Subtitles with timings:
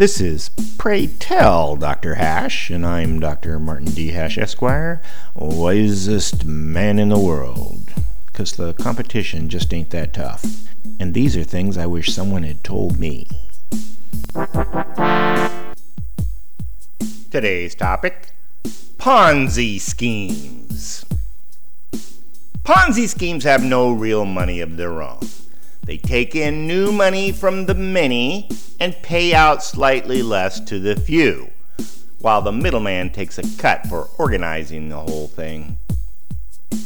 [0.00, 2.14] This is Pray Tell Dr.
[2.14, 3.58] Hash, and I'm Dr.
[3.58, 4.12] Martin D.
[4.12, 5.02] Hash, Esquire,
[5.34, 7.92] wisest man in the world.
[8.24, 10.42] Because the competition just ain't that tough.
[10.98, 13.28] And these are things I wish someone had told me.
[17.30, 18.30] Today's topic
[18.96, 21.04] Ponzi schemes.
[22.62, 25.20] Ponzi schemes have no real money of their own.
[25.84, 28.48] They take in new money from the many
[28.80, 31.50] and pay out slightly less to the few,
[32.18, 35.78] while the middleman takes a cut for organizing the whole thing.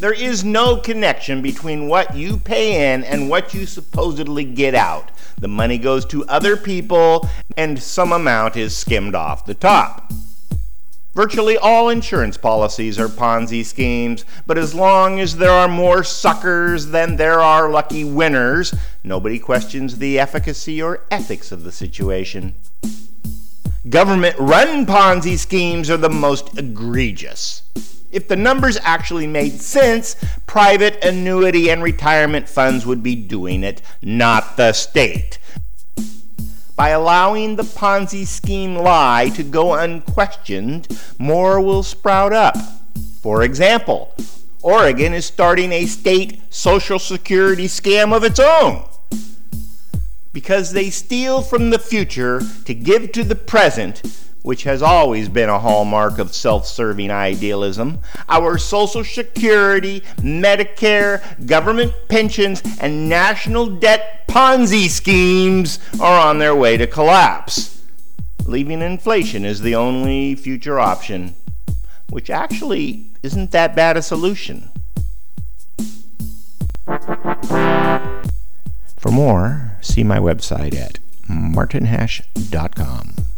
[0.00, 5.10] There is no connection between what you pay in and what you supposedly get out.
[5.38, 10.12] The money goes to other people, and some amount is skimmed off the top.
[11.14, 16.86] Virtually all insurance policies are Ponzi schemes, but as long as there are more suckers
[16.86, 22.54] than there are lucky winners, nobody questions the efficacy or ethics of the situation.
[23.90, 27.62] Government run Ponzi schemes are the most egregious.
[28.10, 33.82] If the numbers actually made sense, private annuity and retirement funds would be doing it,
[34.00, 35.38] not the state
[36.76, 42.56] by allowing the Ponzi scheme lie to go unquestioned, more will sprout up.
[43.20, 44.14] For example,
[44.62, 48.84] Oregon is starting a state social security scam of its own.
[50.32, 54.02] Because they steal from the future to give to the present,
[54.42, 61.92] which has always been a hallmark of self serving idealism, our Social Security, Medicare, government
[62.08, 67.82] pensions, and national debt Ponzi schemes are on their way to collapse,
[68.46, 71.34] leaving inflation as the only future option,
[72.10, 74.70] which actually isn't that bad a solution.
[78.96, 83.31] For more, see my website at martinhash.com.